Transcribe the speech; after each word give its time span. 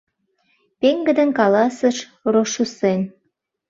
—пеҥгыдын 0.79 1.29
каласыш 1.39 1.97
Рошуссен. 2.31 3.01